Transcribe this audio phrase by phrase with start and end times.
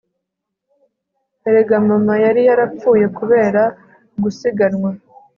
[1.47, 3.63] erega mama yari yarapfuye kubera
[4.21, 4.89] gusiganwa